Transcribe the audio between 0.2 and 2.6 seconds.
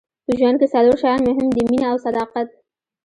په ژوند کې څلور شیان مهم دي مینه او صداقت.